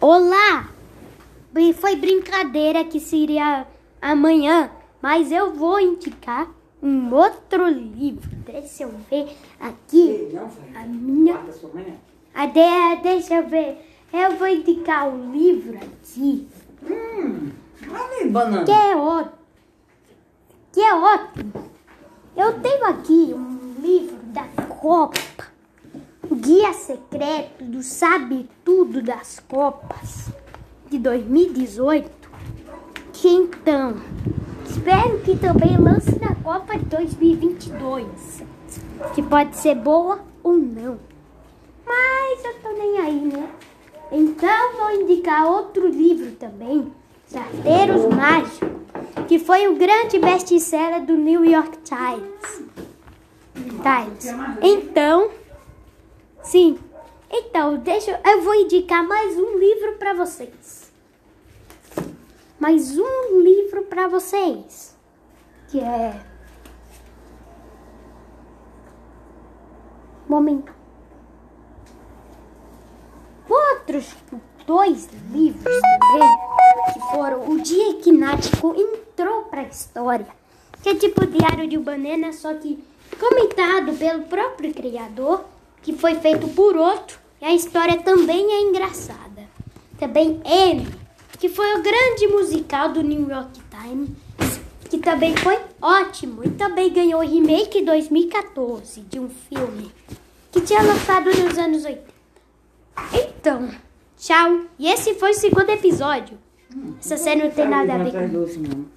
Olá! 0.00 0.68
Foi 1.80 1.96
brincadeira 1.96 2.84
que 2.84 2.98
seria 3.00 3.66
amanhã, 4.00 4.70
mas 5.02 5.30
eu 5.32 5.52
vou 5.54 5.78
indicar 5.80 6.48
um 6.82 7.12
outro 7.14 7.68
livro. 7.68 8.28
Deixa 8.46 8.84
eu 8.84 8.92
ver 9.10 9.36
aqui. 9.60 10.28
A 10.74 10.80
minha. 10.86 11.38
A 12.34 12.46
de- 12.46 13.02
deixa 13.02 13.34
eu 13.34 13.48
ver. 13.48 13.78
Eu 14.12 14.36
vou 14.36 14.48
indicar 14.48 15.08
um 15.08 15.32
livro 15.32 15.76
aqui 15.76 16.48
Hum, 16.82 17.50
ali, 17.92 18.30
banana. 18.30 18.64
que 18.64 18.70
é 18.72 18.96
ótimo. 18.96 19.32
Que 20.72 20.80
é 20.80 20.94
ótimo. 20.94 21.52
Eu 22.36 22.60
tenho 22.60 22.84
aqui 22.86 23.34
um 23.34 23.74
livro 23.80 24.16
da 24.26 24.44
Copa. 24.68 25.18
Guia 26.48 26.72
Secreto 26.72 27.62
do 27.62 27.82
Sabe 27.82 28.48
Tudo 28.64 29.02
das 29.02 29.38
Copas 29.38 30.30
de 30.88 30.98
2018. 30.98 32.10
Que 33.12 33.28
então, 33.28 33.96
espero 34.64 35.18
que 35.18 35.36
também 35.36 35.76
lance 35.76 36.18
na 36.18 36.34
Copa 36.36 36.78
de 36.78 36.86
2022. 36.86 38.42
Que 39.14 39.22
pode 39.22 39.58
ser 39.58 39.74
boa 39.74 40.20
ou 40.42 40.54
não. 40.54 40.98
Mas 41.86 42.42
eu 42.42 42.54
tô 42.62 42.72
nem 42.78 42.98
aí, 42.98 43.20
né? 43.20 43.50
Então 44.10 44.72
vou 44.78 44.90
indicar 45.02 45.46
outro 45.46 45.86
livro 45.86 46.30
também, 46.36 46.90
Sarteiros 47.26 48.06
Mágicos, 48.06 48.70
que 49.28 49.38
foi 49.38 49.68
o 49.68 49.76
grande 49.76 50.18
best-seller 50.18 51.04
do 51.04 51.12
New 51.14 51.44
York 51.44 51.76
Times. 51.84 52.62
Times. 53.82 54.34
Então, 54.62 55.28
sim. 56.42 56.78
Então, 57.30 57.76
deixa 57.78 58.20
eu 58.24 58.42
vou 58.42 58.54
indicar 58.54 59.06
mais 59.06 59.36
um 59.36 59.58
livro 59.58 59.96
para 59.98 60.14
vocês. 60.14 60.90
Mais 62.58 62.98
um 62.98 63.40
livro 63.40 63.84
para 63.84 64.08
vocês, 64.08 64.96
que 65.68 65.78
é 65.78 66.20
Momento. 70.28 70.70
Outros 73.48 74.14
dois 74.66 75.08
livros 75.32 75.80
também, 75.80 76.28
que 76.92 77.00
foram 77.10 77.48
O 77.48 77.58
Dia 77.62 77.94
que 77.94 78.12
Nático 78.12 78.74
entrou 78.76 79.44
pra 79.44 79.62
história, 79.62 80.26
que 80.82 80.90
é 80.90 80.94
tipo 80.94 81.26
Diário 81.26 81.66
de 81.66 81.78
Banana, 81.78 82.34
só 82.34 82.52
que 82.52 82.84
comentado 83.18 83.96
pelo 83.98 84.24
próprio 84.24 84.74
criador, 84.74 85.46
que 85.88 85.94
foi 85.94 86.16
feito 86.16 86.46
por 86.48 86.76
outro, 86.76 87.18
e 87.40 87.46
a 87.46 87.54
história 87.54 87.96
também 88.02 88.44
é 88.52 88.60
engraçada. 88.60 89.48
Também 89.98 90.38
M, 90.44 90.86
que 91.38 91.48
foi 91.48 91.74
o 91.76 91.82
grande 91.82 92.26
musical 92.28 92.92
do 92.92 93.02
New 93.02 93.26
York 93.26 93.58
Times, 93.70 94.10
que 94.90 94.98
também 94.98 95.34
foi 95.38 95.58
ótimo 95.80 96.44
e 96.44 96.50
também 96.50 96.92
ganhou 96.92 97.22
remake 97.22 97.78
em 97.78 97.86
2014 97.86 99.00
de 99.00 99.18
um 99.18 99.30
filme 99.30 99.90
que 100.52 100.60
tinha 100.60 100.82
lançado 100.82 101.30
nos 101.30 101.56
anos 101.56 101.86
80. 101.86 102.02
Então, 103.14 103.70
tchau. 104.18 104.60
E 104.78 104.88
esse 104.88 105.14
foi 105.14 105.30
o 105.30 105.34
segundo 105.34 105.70
episódio. 105.70 106.36
Essa 107.00 107.16
série 107.16 107.44
não 107.44 107.50
tem 107.50 107.66
nada 107.66 107.94
a 107.94 107.98
ver 107.98 108.12
com 108.12 108.88